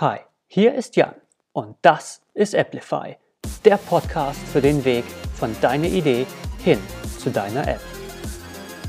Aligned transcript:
Hi, 0.00 0.20
hier 0.46 0.74
ist 0.76 0.96
Jan 0.96 1.14
und 1.52 1.76
das 1.82 2.22
ist 2.32 2.54
Applify, 2.54 3.18
der 3.66 3.76
Podcast 3.76 4.40
für 4.40 4.62
den 4.62 4.82
Weg 4.86 5.04
von 5.34 5.54
deiner 5.60 5.88
Idee 5.88 6.26
hin 6.64 6.78
zu 7.18 7.28
deiner 7.28 7.68
App. 7.68 7.82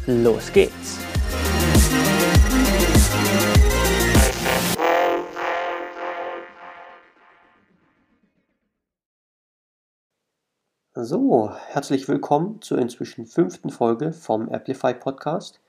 Los 0.08 0.54
geht's! 0.54 1.00
So, 10.94 11.52
herzlich 11.68 12.08
willkommen 12.08 12.62
zur 12.62 12.78
inzwischen 12.78 13.26
fünften 13.26 13.70
Folge 13.70 14.14
vom 14.14 14.48
Applify 14.48 14.94
Podcast. 14.94 15.60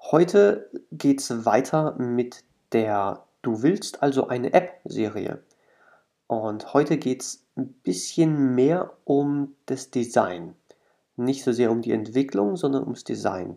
Heute 0.00 0.70
geht 0.90 1.20
es 1.20 1.44
weiter 1.44 1.96
mit 1.98 2.44
der 2.72 3.27
Du 3.42 3.62
willst 3.62 4.02
also 4.02 4.28
eine 4.28 4.52
App-Serie. 4.52 5.42
Und 6.26 6.74
heute 6.74 6.98
geht 6.98 7.22
es 7.22 7.46
ein 7.56 7.72
bisschen 7.82 8.54
mehr 8.54 8.92
um 9.04 9.54
das 9.66 9.90
Design. 9.90 10.54
Nicht 11.16 11.44
so 11.44 11.52
sehr 11.52 11.70
um 11.70 11.80
die 11.82 11.92
Entwicklung, 11.92 12.56
sondern 12.56 12.82
ums 12.82 13.04
Design. 13.04 13.56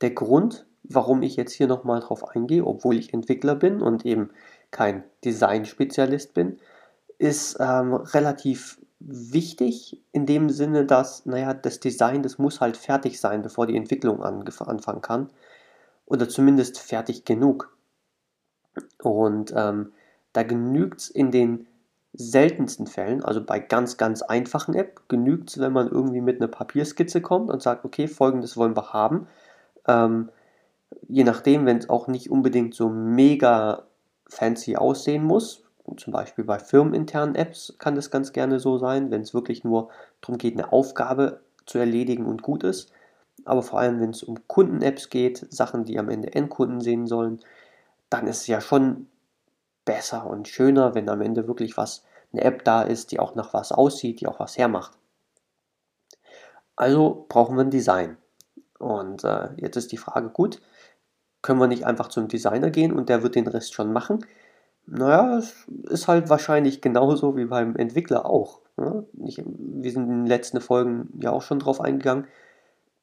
Der 0.00 0.10
Grund, 0.10 0.66
warum 0.82 1.22
ich 1.22 1.36
jetzt 1.36 1.52
hier 1.52 1.66
nochmal 1.66 2.00
drauf 2.00 2.28
eingehe, 2.28 2.64
obwohl 2.64 2.98
ich 2.98 3.12
Entwickler 3.12 3.54
bin 3.54 3.82
und 3.82 4.06
eben 4.06 4.30
kein 4.70 5.04
Design-Spezialist 5.24 6.32
bin, 6.32 6.58
ist 7.18 7.56
ähm, 7.60 7.94
relativ 7.94 8.80
wichtig 9.00 10.00
in 10.12 10.26
dem 10.26 10.50
Sinne, 10.50 10.84
dass, 10.84 11.26
naja, 11.26 11.54
das 11.54 11.80
Design, 11.80 12.22
das 12.22 12.38
muss 12.38 12.60
halt 12.60 12.76
fertig 12.76 13.18
sein, 13.18 13.42
bevor 13.42 13.66
die 13.66 13.76
Entwicklung 13.76 14.22
anfangen 14.22 15.00
kann. 15.00 15.30
Oder 16.06 16.28
zumindest 16.28 16.78
fertig 16.78 17.24
genug. 17.24 17.76
Und 19.02 19.52
ähm, 19.56 19.92
da 20.32 20.42
genügt 20.42 21.00
es 21.00 21.10
in 21.10 21.30
den 21.30 21.66
seltensten 22.12 22.86
Fällen, 22.86 23.24
also 23.24 23.44
bei 23.44 23.60
ganz, 23.60 23.96
ganz 23.96 24.22
einfachen 24.22 24.74
App, 24.74 25.02
genügt 25.08 25.50
es, 25.50 25.60
wenn 25.60 25.72
man 25.72 25.88
irgendwie 25.88 26.20
mit 26.20 26.40
einer 26.40 26.48
Papierskizze 26.48 27.20
kommt 27.20 27.50
und 27.50 27.62
sagt, 27.62 27.84
okay, 27.84 28.08
folgendes 28.08 28.56
wollen 28.56 28.76
wir 28.76 28.92
haben. 28.92 29.28
Ähm, 29.86 30.30
je 31.08 31.24
nachdem, 31.24 31.66
wenn 31.66 31.78
es 31.78 31.88
auch 31.88 32.08
nicht 32.08 32.30
unbedingt 32.30 32.74
so 32.74 32.88
mega 32.88 33.84
fancy 34.28 34.76
aussehen 34.76 35.24
muss, 35.24 35.62
zum 35.96 36.12
Beispiel 36.12 36.44
bei 36.44 36.58
firmeninternen 36.58 37.34
Apps 37.34 37.74
kann 37.78 37.94
das 37.94 38.10
ganz 38.10 38.32
gerne 38.32 38.60
so 38.60 38.78
sein, 38.78 39.10
wenn 39.10 39.22
es 39.22 39.34
wirklich 39.34 39.64
nur 39.64 39.88
darum 40.20 40.38
geht, 40.38 40.54
eine 40.54 40.72
Aufgabe 40.72 41.40
zu 41.66 41.78
erledigen 41.78 42.26
und 42.26 42.42
gut 42.42 42.64
ist. 42.64 42.92
Aber 43.44 43.62
vor 43.62 43.80
allem, 43.80 44.00
wenn 44.00 44.10
es 44.10 44.22
um 44.22 44.46
Kunden-Apps 44.46 45.08
geht, 45.08 45.46
Sachen, 45.50 45.84
die 45.84 45.98
am 45.98 46.10
Ende 46.10 46.34
Endkunden 46.34 46.80
sehen 46.80 47.06
sollen, 47.06 47.40
dann 48.10 48.26
ist 48.26 48.42
es 48.42 48.46
ja 48.48 48.60
schon 48.60 49.06
besser 49.84 50.26
und 50.26 50.48
schöner, 50.48 50.94
wenn 50.94 51.08
am 51.08 51.20
Ende 51.20 51.48
wirklich 51.48 51.76
was, 51.76 52.04
eine 52.32 52.42
App 52.42 52.64
da 52.64 52.82
ist, 52.82 53.12
die 53.12 53.18
auch 53.18 53.34
nach 53.34 53.54
was 53.54 53.72
aussieht, 53.72 54.20
die 54.20 54.26
auch 54.26 54.38
was 54.38 54.58
hermacht. 54.58 54.92
Also 56.76 57.26
brauchen 57.28 57.56
wir 57.56 57.64
ein 57.64 57.70
Design. 57.70 58.16
Und 58.78 59.24
äh, 59.24 59.48
jetzt 59.56 59.76
ist 59.76 59.92
die 59.92 59.96
Frage, 59.96 60.30
gut, 60.30 60.60
können 61.42 61.60
wir 61.60 61.66
nicht 61.66 61.84
einfach 61.84 62.08
zum 62.08 62.28
Designer 62.28 62.70
gehen 62.70 62.92
und 62.92 63.08
der 63.08 63.22
wird 63.22 63.34
den 63.34 63.46
Rest 63.46 63.74
schon 63.74 63.92
machen? 63.92 64.24
Naja, 64.86 65.38
es 65.38 65.66
ist 65.88 66.08
halt 66.08 66.28
wahrscheinlich 66.28 66.80
genauso 66.80 67.36
wie 67.36 67.44
beim 67.44 67.76
Entwickler 67.76 68.26
auch. 68.26 68.60
Ne? 68.76 69.06
Ich, 69.24 69.42
wir 69.44 69.92
sind 69.92 70.04
in 70.04 70.18
den 70.20 70.26
letzten 70.26 70.60
Folgen 70.60 71.10
ja 71.20 71.30
auch 71.30 71.42
schon 71.42 71.58
drauf 71.58 71.80
eingegangen. 71.80 72.26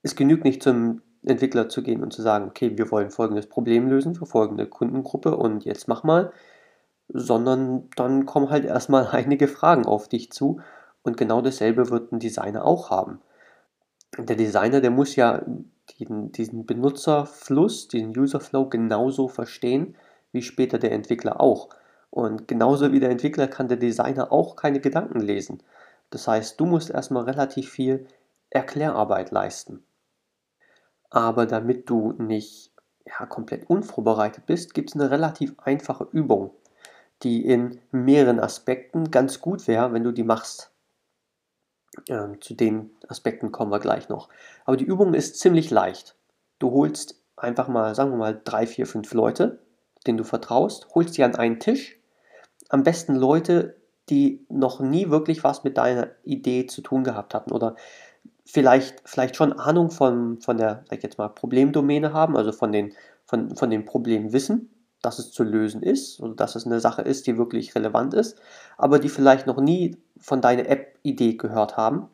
Es 0.02 0.16
genügt 0.16 0.44
nicht 0.44 0.64
zum 0.64 1.02
Entwickler 1.28 1.70
zu 1.70 1.84
gehen 1.84 2.04
und 2.04 2.14
zu 2.14 2.22
sagen, 2.22 2.48
okay, 2.48 2.78
wir 2.78 2.92
wollen 2.92 3.12
folgendes 3.12 3.48
Problem 3.48 3.88
lösen 3.88 4.16
für 4.16 4.26
folgende 4.26 4.68
Kundengruppe 4.68 5.36
und 5.36 5.66
jetzt 5.66 5.88
mach 5.88 6.04
mal, 6.04 6.32
sondern 7.10 7.90
dann 7.96 8.26
kommen 8.26 8.50
halt 8.50 8.66
erstmal 8.66 9.08
einige 9.12 9.48
Fragen 9.48 9.86
auf 9.86 10.08
dich 10.08 10.32
zu 10.32 10.60
und 11.04 11.18
genau 11.18 11.42
dasselbe 11.42 11.90
wird 11.90 12.12
ein 12.12 12.20
Designer 12.20 12.66
auch 12.66 12.90
haben. 12.90 13.22
Der 14.18 14.36
Designer, 14.36 14.82
der 14.82 14.92
muss 14.92 15.16
ja 15.16 15.44
diesen, 16.00 16.32
diesen 16.32 16.66
Benutzerfluss, 16.66 17.88
diesen 17.88 18.18
Userflow 18.18 18.70
genauso 18.70 19.28
verstehen 19.28 19.96
wie 20.32 20.42
später 20.42 20.80
der 20.80 20.92
Entwickler 20.92 21.40
auch. 21.40 21.70
Und 22.10 22.48
genauso 22.48 22.92
wie 22.92 23.00
der 23.00 23.10
Entwickler 23.10 23.48
kann 23.48 23.68
der 23.68 23.78
Designer 23.78 24.32
auch 24.32 24.56
keine 24.56 24.80
Gedanken 24.80 25.20
lesen. 25.20 25.62
Das 26.10 26.28
heißt, 26.28 26.60
du 26.60 26.66
musst 26.66 26.90
erstmal 26.90 27.24
relativ 27.24 27.70
viel 27.70 28.06
Erklärarbeit 28.50 29.32
leisten. 29.32 29.84
Aber 31.10 31.46
damit 31.46 31.90
du 31.90 32.14
nicht 32.14 32.72
ja, 33.06 33.26
komplett 33.26 33.70
unvorbereitet 33.70 34.46
bist, 34.46 34.74
gibt 34.74 34.90
es 34.90 34.96
eine 34.96 35.12
relativ 35.12 35.56
einfache 35.60 36.08
Übung, 36.12 36.52
die 37.24 37.46
in 37.46 37.80
mehreren 37.92 38.40
Aspekten 38.40 39.12
ganz 39.12 39.40
gut 39.40 39.68
wäre, 39.68 39.94
wenn 39.94 40.04
du 40.04 40.12
die 40.12 40.24
machst. 40.24 40.72
Ähm, 42.10 42.42
zu 42.42 42.54
den 42.54 42.92
Aspekten 43.08 43.52
kommen 43.52 43.72
wir 43.72 43.80
gleich 43.80 44.10
noch. 44.10 44.30
Aber 44.66 44.78
die 44.78 44.86
Übung 44.86 45.14
ist 45.14 45.40
ziemlich 45.40 45.72
leicht. 45.72 46.16
Du 46.60 46.72
holst 46.72 47.24
einfach 47.36 47.68
mal, 47.68 47.96
sagen 47.96 48.12
wir 48.12 48.18
mal, 48.18 48.42
drei, 48.44 48.68
vier, 48.68 48.86
fünf 48.86 49.14
Leute, 49.14 49.60
denen 50.06 50.18
du 50.18 50.24
vertraust, 50.24 50.88
holst 50.94 51.14
sie 51.14 51.24
an 51.24 51.36
einen 51.36 51.60
Tisch. 51.60 51.98
Am 52.70 52.84
besten 52.84 53.16
Leute, 53.16 53.78
die 54.10 54.46
noch 54.50 54.80
nie 54.80 55.10
wirklich 55.10 55.44
was 55.44 55.64
mit 55.64 55.78
deiner 55.78 56.10
Idee 56.24 56.66
zu 56.66 56.82
tun 56.82 57.04
gehabt 57.04 57.34
hatten 57.34 57.52
oder 57.52 57.76
vielleicht, 58.48 59.02
vielleicht 59.06 59.36
schon 59.36 59.54
Ahnung 59.54 59.92
von, 59.92 60.40
von 60.40 60.58
der, 60.58 60.84
sag 60.90 61.04
jetzt 61.04 61.18
mal, 61.18 61.28
Problemdomäne 61.28 62.14
haben, 62.14 62.38
also 62.38 62.52
von 62.52 62.72
den, 62.72 62.94
von, 63.26 63.56
von 63.56 63.70
den 63.70 63.86
Problemen 63.86 64.32
wissen, 64.32 64.70
dass 65.02 65.20
es 65.20 65.32
zu 65.32 65.44
lösen 65.44 65.84
ist 65.84 66.20
oder 66.22 66.34
dass 66.34 66.56
es 66.56 66.66
eine 66.66 66.80
Sache 66.80 67.02
ist, 67.02 67.28
die 67.28 67.38
wirklich 67.38 67.76
relevant 67.76 68.14
ist, 68.14 68.40
aber 68.78 69.00
die 69.00 69.10
vielleicht 69.10 69.48
noch 69.48 69.60
nie 69.60 69.98
von 70.18 70.42
deiner 70.42 70.68
App-Idee 70.68 71.36
gehört 71.36 71.78
haben 71.78 72.08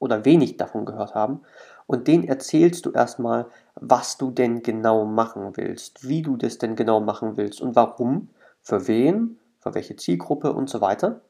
oder 0.00 0.24
wenig 0.24 0.56
davon 0.56 0.84
gehört 0.84 1.14
haben. 1.14 1.42
Und 1.86 2.08
denen 2.08 2.24
erzählst 2.24 2.86
du 2.86 2.90
erstmal, 2.90 3.46
was 3.74 4.18
du 4.18 4.30
denn 4.30 4.62
genau 4.62 5.04
machen 5.04 5.56
willst, 5.56 6.06
wie 6.08 6.22
du 6.22 6.36
das 6.36 6.58
denn 6.58 6.76
genau 6.76 7.00
machen 7.00 7.36
willst 7.36 7.60
und 7.60 7.76
warum, 7.76 8.28
für 8.60 8.88
wen, 8.88 9.38
für 9.60 9.74
welche 9.74 9.96
Zielgruppe 9.96 10.52
und 10.52 10.68
so 10.68 10.80
weiter 10.80 11.20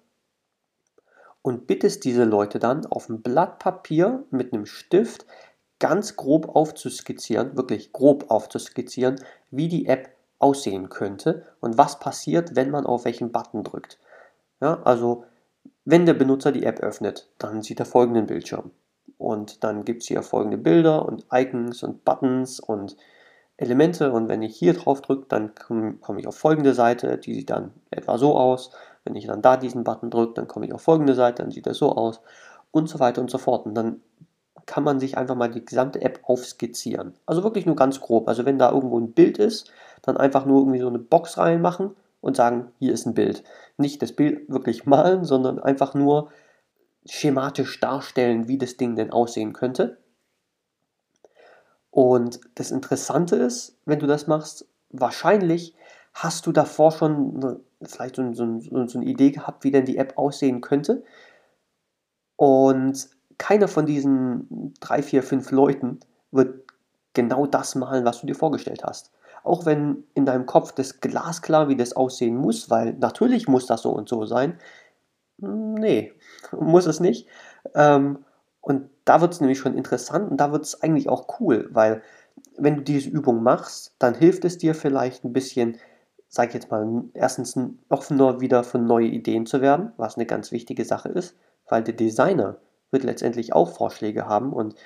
und 1.42 1.66
bittest 1.66 2.04
diese 2.04 2.24
Leute 2.24 2.58
dann 2.58 2.86
auf 2.86 3.08
ein 3.08 3.22
Blatt 3.22 3.58
Papier 3.58 4.24
mit 4.30 4.52
einem 4.52 4.66
Stift 4.66 5.26
ganz 5.78 6.16
grob 6.16 6.54
aufzuskizzieren, 6.54 7.56
wirklich 7.56 7.92
grob 7.92 8.30
aufzuskizzieren, 8.30 9.16
wie 9.50 9.68
die 9.68 9.86
App 9.86 10.10
aussehen 10.38 10.88
könnte 10.88 11.46
und 11.60 11.78
was 11.78 11.98
passiert, 11.98 12.56
wenn 12.56 12.70
man 12.70 12.86
auf 12.86 13.04
welchen 13.04 13.32
Button 13.32 13.64
drückt. 13.64 13.98
Ja, 14.60 14.82
also 14.82 15.24
wenn 15.84 16.06
der 16.06 16.14
Benutzer 16.14 16.52
die 16.52 16.64
App 16.64 16.80
öffnet, 16.80 17.28
dann 17.38 17.62
sieht 17.62 17.80
er 17.80 17.86
folgenden 17.86 18.26
Bildschirm. 18.26 18.70
Und 19.18 19.64
dann 19.64 19.84
gibt 19.84 20.02
es 20.02 20.08
hier 20.08 20.22
folgende 20.22 20.58
Bilder 20.58 21.04
und 21.04 21.26
Icons 21.32 21.82
und 21.82 22.04
Buttons 22.04 22.60
und 22.60 22.96
Elemente. 23.56 24.12
Und 24.12 24.28
wenn 24.28 24.42
ich 24.42 24.56
hier 24.56 24.72
drauf 24.72 25.02
drücke, 25.02 25.26
dann 25.28 25.54
komme 25.54 25.94
komm 26.00 26.18
ich 26.18 26.26
auf 26.26 26.36
folgende 26.36 26.74
Seite, 26.74 27.18
die 27.18 27.34
sieht 27.34 27.50
dann 27.50 27.72
etwa 27.90 28.16
so 28.16 28.36
aus. 28.36 28.70
Wenn 29.04 29.14
ich 29.14 29.26
dann 29.26 29.42
da 29.42 29.56
diesen 29.56 29.84
Button 29.84 30.10
drücke, 30.10 30.34
dann 30.34 30.48
komme 30.48 30.66
ich 30.66 30.72
auf 30.72 30.82
folgende 30.82 31.14
Seite, 31.14 31.42
dann 31.42 31.50
sieht 31.50 31.66
das 31.66 31.78
so 31.78 31.92
aus 31.92 32.20
und 32.70 32.88
so 32.88 33.00
weiter 33.00 33.20
und 33.20 33.30
so 33.30 33.38
fort. 33.38 33.66
Und 33.66 33.74
dann 33.74 34.00
kann 34.66 34.84
man 34.84 35.00
sich 35.00 35.16
einfach 35.16 35.34
mal 35.34 35.50
die 35.50 35.64
gesamte 35.64 36.02
App 36.02 36.20
aufskizzieren. 36.24 37.14
Also 37.26 37.42
wirklich 37.42 37.66
nur 37.66 37.76
ganz 37.76 38.00
grob. 38.00 38.28
Also 38.28 38.44
wenn 38.44 38.58
da 38.58 38.70
irgendwo 38.70 38.98
ein 38.98 39.12
Bild 39.12 39.38
ist, 39.38 39.72
dann 40.02 40.16
einfach 40.16 40.46
nur 40.46 40.60
irgendwie 40.60 40.80
so 40.80 40.88
eine 40.88 40.98
Box 40.98 41.38
reinmachen 41.38 41.96
und 42.20 42.36
sagen, 42.36 42.70
hier 42.78 42.92
ist 42.92 43.06
ein 43.06 43.14
Bild. 43.14 43.42
Nicht 43.78 44.02
das 44.02 44.12
Bild 44.12 44.48
wirklich 44.48 44.86
malen, 44.86 45.24
sondern 45.24 45.58
einfach 45.58 45.94
nur 45.94 46.30
schematisch 47.06 47.80
darstellen, 47.80 48.46
wie 48.48 48.58
das 48.58 48.76
Ding 48.76 48.94
denn 48.96 49.10
aussehen 49.10 49.52
könnte. 49.52 49.98
Und 51.90 52.40
das 52.54 52.70
Interessante 52.70 53.36
ist, 53.36 53.76
wenn 53.84 53.98
du 53.98 54.06
das 54.06 54.26
machst, 54.26 54.66
wahrscheinlich 54.90 55.74
hast 56.12 56.46
du 56.46 56.52
davor 56.52 56.92
schon 56.92 57.60
vielleicht 57.82 58.16
so, 58.16 58.32
so, 58.32 58.60
so, 58.60 58.98
eine 58.98 59.06
Idee 59.06 59.30
gehabt, 59.30 59.64
wie 59.64 59.70
denn 59.70 59.84
die 59.84 59.96
App 59.96 60.16
aussehen 60.16 60.60
könnte. 60.60 61.02
Und 62.36 63.08
keiner 63.38 63.68
von 63.68 63.86
diesen 63.86 64.74
drei, 64.80 65.02
vier, 65.02 65.22
fünf 65.22 65.50
Leuten 65.50 66.00
wird 66.30 66.64
genau 67.14 67.46
das 67.46 67.74
malen, 67.74 68.04
was 68.04 68.20
du 68.20 68.26
dir 68.26 68.34
vorgestellt 68.34 68.84
hast. 68.84 69.12
Auch 69.42 69.64
wenn 69.64 70.04
in 70.14 70.26
deinem 70.26 70.46
Kopf 70.46 70.72
das 70.72 71.00
glasklar, 71.00 71.68
wie 71.68 71.76
das 71.76 71.94
aussehen 71.94 72.36
muss, 72.36 72.68
weil 72.68 72.92
natürlich 72.94 73.48
muss 73.48 73.66
das 73.66 73.82
so 73.82 73.90
und 73.90 74.08
so 74.08 74.26
sein. 74.26 74.58
Nee, 75.38 76.12
muss 76.52 76.86
es 76.86 77.00
nicht. 77.00 77.26
Ähm, 77.74 78.24
und 78.60 78.90
da 79.06 79.20
wird 79.20 79.32
es 79.32 79.40
nämlich 79.40 79.58
schon 79.58 79.76
interessant 79.76 80.30
und 80.30 80.36
da 80.36 80.52
wird 80.52 80.64
es 80.64 80.82
eigentlich 80.82 81.08
auch 81.08 81.40
cool, 81.40 81.68
weil 81.72 82.02
wenn 82.56 82.76
du 82.76 82.82
diese 82.82 83.08
Übung 83.08 83.42
machst, 83.42 83.94
dann 83.98 84.14
hilft 84.14 84.44
es 84.44 84.58
dir 84.58 84.74
vielleicht 84.74 85.24
ein 85.24 85.32
bisschen 85.32 85.78
sage 86.30 86.48
ich 86.48 86.54
jetzt 86.54 86.70
mal, 86.70 87.04
erstens 87.12 87.58
offener 87.88 88.40
wieder 88.40 88.64
für 88.64 88.78
neue 88.78 89.08
Ideen 89.08 89.46
zu 89.46 89.60
werden, 89.60 89.92
was 89.96 90.16
eine 90.16 90.26
ganz 90.26 90.52
wichtige 90.52 90.84
Sache 90.84 91.08
ist, 91.08 91.36
weil 91.68 91.82
der 91.82 91.94
Designer 91.94 92.56
wird 92.92 93.04
letztendlich 93.04 93.52
auch 93.52 93.68
Vorschläge 93.68 94.26
haben 94.26 94.52
und 94.52 94.76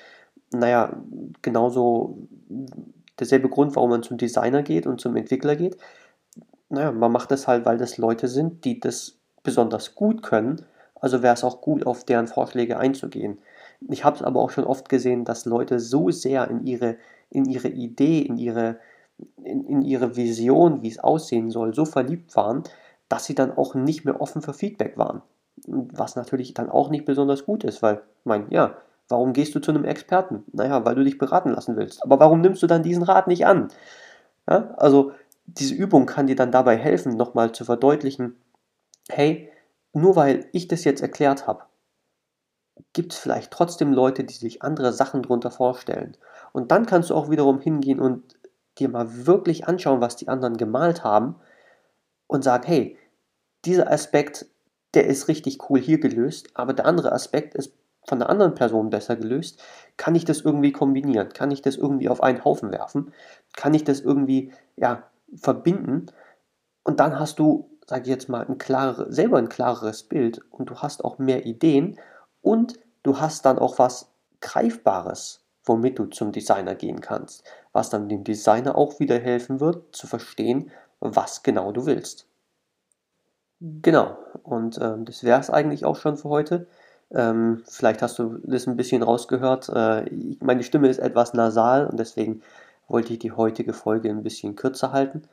naja, 0.51 0.97
genauso 1.41 2.17
derselbe 3.19 3.49
Grund, 3.49 3.75
warum 3.75 3.91
man 3.91 4.03
zum 4.03 4.17
Designer 4.17 4.63
geht 4.63 4.87
und 4.87 4.99
zum 4.99 5.15
Entwickler 5.15 5.55
geht. 5.55 5.77
naja, 6.69 6.91
man 6.91 7.11
macht 7.11 7.31
das 7.31 7.47
halt, 7.47 7.65
weil 7.65 7.77
das 7.77 7.97
Leute 7.97 8.27
sind, 8.27 8.65
die 8.65 8.79
das 8.79 9.19
besonders 9.43 9.95
gut 9.95 10.23
können. 10.23 10.65
Also 10.99 11.21
wäre 11.21 11.35
es 11.35 11.43
auch 11.43 11.61
gut, 11.61 11.85
auf 11.85 12.03
deren 12.03 12.27
Vorschläge 12.27 12.77
einzugehen. 12.79 13.39
Ich 13.87 14.03
habe 14.03 14.15
es 14.15 14.23
aber 14.23 14.41
auch 14.41 14.49
schon 14.49 14.63
oft 14.63 14.89
gesehen, 14.89 15.25
dass 15.25 15.45
Leute 15.45 15.79
so 15.79 16.09
sehr 16.09 16.49
in 16.49 16.65
ihre, 16.65 16.97
in 17.29 17.45
ihre 17.45 17.67
Idee, 17.67 18.21
in 18.21 18.37
ihre, 18.37 18.79
in, 19.43 19.65
in 19.65 19.81
ihre 19.81 20.15
Vision, 20.15 20.81
wie 20.81 20.89
es 20.89 20.99
aussehen 20.99 21.51
soll, 21.51 21.73
so 21.73 21.85
verliebt 21.85 22.35
waren, 22.35 22.63
dass 23.09 23.25
sie 23.25 23.35
dann 23.35 23.55
auch 23.55 23.75
nicht 23.75 24.05
mehr 24.05 24.21
offen 24.21 24.41
für 24.41 24.53
Feedback 24.53 24.97
waren. 24.97 25.21
Was 25.67 26.15
natürlich 26.15 26.53
dann 26.53 26.69
auch 26.69 26.89
nicht 26.89 27.05
besonders 27.05 27.45
gut 27.45 27.63
ist, 27.63 27.81
weil, 27.81 28.01
mein, 28.23 28.49
ja, 28.49 28.75
warum 29.07 29.33
gehst 29.33 29.55
du 29.55 29.59
zu 29.59 29.71
einem 29.71 29.85
Experten? 29.85 30.43
Naja, 30.51 30.83
weil 30.85 30.95
du 30.95 31.03
dich 31.03 31.17
beraten 31.17 31.49
lassen 31.49 31.77
willst. 31.77 32.03
Aber 32.03 32.19
warum 32.19 32.41
nimmst 32.41 32.61
du 32.63 32.67
dann 32.67 32.83
diesen 32.83 33.03
Rat 33.03 33.27
nicht 33.27 33.45
an? 33.45 33.69
Ja, 34.49 34.73
also 34.77 35.11
diese 35.45 35.75
Übung 35.75 36.05
kann 36.05 36.27
dir 36.27 36.35
dann 36.35 36.51
dabei 36.51 36.75
helfen, 36.75 37.15
nochmal 37.15 37.51
zu 37.51 37.65
verdeutlichen, 37.65 38.35
hey, 39.09 39.51
nur 39.93 40.15
weil 40.15 40.47
ich 40.51 40.67
das 40.67 40.83
jetzt 40.83 41.01
erklärt 41.01 41.47
habe, 41.47 41.63
gibt 42.93 43.13
es 43.13 43.19
vielleicht 43.19 43.51
trotzdem 43.51 43.93
Leute, 43.93 44.23
die 44.23 44.33
sich 44.33 44.61
andere 44.61 44.91
Sachen 44.91 45.21
darunter 45.21 45.51
vorstellen. 45.51 46.17
Und 46.51 46.71
dann 46.71 46.85
kannst 46.85 47.09
du 47.09 47.15
auch 47.15 47.29
wiederum 47.29 47.59
hingehen 47.59 47.99
und 47.99 48.34
dir 48.79 48.89
mal 48.89 49.25
wirklich 49.25 49.67
anschauen, 49.67 50.01
was 50.01 50.15
die 50.15 50.27
anderen 50.27 50.57
gemalt 50.57 51.03
haben 51.03 51.35
und 52.27 52.43
sagen, 52.43 52.65
hey, 52.65 52.97
dieser 53.65 53.91
Aspekt, 53.91 54.45
der 54.93 55.07
ist 55.07 55.27
richtig 55.27 55.69
cool 55.69 55.79
hier 55.79 55.99
gelöst, 55.99 56.49
aber 56.53 56.73
der 56.73 56.85
andere 56.85 57.11
Aspekt 57.11 57.55
ist 57.55 57.73
von 58.07 58.19
der 58.19 58.29
anderen 58.29 58.55
Person 58.55 58.89
besser 58.89 59.15
gelöst. 59.15 59.61
Kann 59.97 60.15
ich 60.15 60.25
das 60.25 60.41
irgendwie 60.41 60.71
kombinieren? 60.71 61.29
Kann 61.29 61.51
ich 61.51 61.61
das 61.61 61.75
irgendwie 61.75 62.09
auf 62.09 62.21
einen 62.21 62.43
Haufen 62.45 62.71
werfen? 62.71 63.11
Kann 63.55 63.73
ich 63.73 63.83
das 63.83 63.99
irgendwie 63.99 64.53
ja, 64.75 65.03
verbinden? 65.35 66.07
Und 66.83 66.99
dann 66.99 67.19
hast 67.19 67.39
du, 67.39 67.69
sage 67.87 68.03
ich 68.03 68.09
jetzt 68.09 68.29
mal, 68.29 68.45
ein 68.45 68.57
klarere, 68.57 69.11
selber 69.11 69.37
ein 69.37 69.49
klareres 69.49 70.03
Bild 70.03 70.41
und 70.51 70.69
du 70.69 70.75
hast 70.75 71.03
auch 71.03 71.17
mehr 71.17 71.45
Ideen 71.45 71.99
und 72.41 72.79
du 73.03 73.19
hast 73.19 73.45
dann 73.45 73.57
auch 73.57 73.79
was 73.79 74.11
Greifbares, 74.41 75.44
womit 75.65 75.99
du 75.99 76.05
zum 76.05 76.31
Designer 76.31 76.75
gehen 76.75 77.01
kannst, 77.01 77.43
was 77.73 77.89
dann 77.89 78.09
dem 78.09 78.23
Designer 78.23 78.75
auch 78.75 78.99
wieder 78.99 79.19
helfen 79.19 79.59
wird, 79.59 79.95
zu 79.95 80.07
verstehen, 80.07 80.71
was 80.99 81.43
genau 81.43 81.71
du 81.71 81.85
willst. 81.85 82.27
Genau, 83.61 84.17
und 84.43 84.79
ähm, 84.81 85.05
das 85.05 85.23
wäre 85.23 85.39
es 85.39 85.49
eigentlich 85.49 85.85
auch 85.85 85.95
schon 85.95 86.17
für 86.17 86.29
heute. 86.29 86.67
Ähm, 87.11 87.63
vielleicht 87.67 88.01
hast 88.01 88.19
du 88.19 88.39
das 88.43 88.67
ein 88.67 88.77
bisschen 88.77 89.03
rausgehört. 89.03 89.69
Äh, 89.69 90.05
meine 90.39 90.63
Stimme 90.63 90.87
ist 90.89 90.99
etwas 90.99 91.33
nasal 91.33 91.87
und 91.87 91.99
deswegen 91.99 92.41
wollte 92.87 93.13
ich 93.13 93.19
die 93.19 93.31
heutige 93.31 93.73
Folge 93.73 94.09
ein 94.09 94.23
bisschen 94.23 94.55
kürzer 94.55 94.91
halten. 94.91 95.23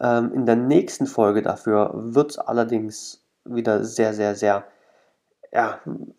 Ähm, 0.00 0.32
in 0.34 0.46
der 0.46 0.56
nächsten 0.56 1.06
Folge 1.06 1.42
dafür 1.42 1.90
wird 1.94 2.32
es 2.32 2.38
allerdings 2.38 3.22
wieder 3.44 3.84
sehr, 3.84 4.14
sehr, 4.14 4.34
sehr 4.34 4.64
ja, 5.52 5.78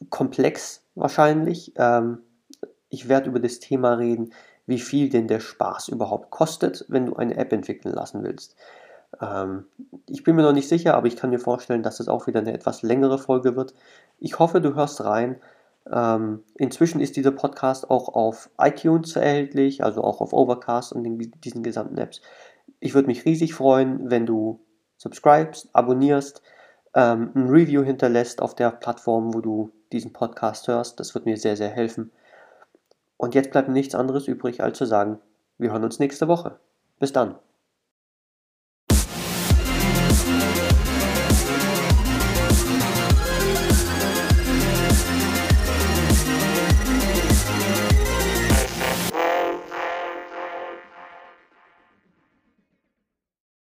komplex 0.10 0.82
wahrscheinlich. 0.96 1.74
Ähm, 1.76 2.20
ich 2.90 3.10
werde 3.10 3.30
über 3.30 3.40
das 3.40 3.60
Thema 3.60 3.94
reden, 3.94 4.34
wie 4.68 4.80
viel 4.80 5.10
denn 5.10 5.28
der 5.28 5.40
Spaß 5.40 5.90
überhaupt 5.90 6.32
kostet, 6.32 6.86
wenn 6.88 7.06
du 7.06 7.16
eine 7.16 7.38
App 7.38 7.54
entwickeln 7.54 7.94
lassen 7.94 8.24
willst. 8.24 8.56
Ähm, 9.22 9.66
ich 10.08 10.24
bin 10.24 10.36
mir 10.36 10.44
noch 10.44 10.54
nicht 10.54 10.70
sicher, 10.70 10.96
aber 10.96 11.08
ich 11.08 11.16
kann 11.16 11.30
mir 11.30 11.40
vorstellen, 11.40 11.84
dass 11.84 12.00
es 12.00 12.08
auch 12.08 12.28
wieder 12.28 12.40
eine 12.40 12.54
etwas 12.54 12.82
längere 12.82 13.18
Folge 13.18 13.56
wird. 13.56 13.74
Ich 14.20 14.40
hoffe, 14.40 14.62
du 14.62 14.76
hörst 14.76 15.04
rein. 15.04 15.38
Ähm, 15.92 16.44
inzwischen 16.56 17.00
ist 17.00 17.16
dieser 17.16 17.32
Podcast 17.32 17.90
auch 17.92 18.10
auf 18.10 18.50
iTunes 18.58 19.16
erhältlich, 19.16 19.84
also 19.84 20.04
auch 20.04 20.20
auf 20.20 20.34
Overcast 20.34 20.94
und 20.94 21.06
in 21.06 21.20
diesen 21.44 21.62
gesamten 21.62 21.98
Apps. 21.98 22.22
Ich 22.80 22.96
würde 22.96 23.08
mich 23.08 23.26
riesig 23.26 23.54
freuen, 23.54 24.10
wenn 24.10 24.26
du 24.26 24.60
subscribest, 24.98 25.70
abonnierst, 25.74 26.42
ähm, 26.96 27.32
ein 27.36 27.50
Review 27.50 27.84
hinterlässt 27.84 28.42
auf 28.42 28.56
der 28.56 28.72
Plattform, 28.72 29.34
wo 29.34 29.42
du 29.42 29.72
diesen 29.92 30.12
Podcast 30.12 30.68
hörst. 30.68 31.00
Das 31.00 31.14
wird 31.14 31.26
mir 31.26 31.38
sehr, 31.38 31.56
sehr 31.56 31.70
helfen. 31.70 32.12
Und 33.18 33.36
jetzt 33.36 33.52
bleibt 33.52 33.70
nichts 33.70 33.96
anderes 33.96 34.28
übrig, 34.28 34.62
als 34.62 34.78
zu 34.78 34.86
sagen, 34.86 35.20
wir 35.58 35.72
hören 35.72 35.84
uns 35.84 36.00
nächste 36.00 36.28
Woche. 36.28 36.60
Bis 37.00 37.14
dann. 37.14 37.36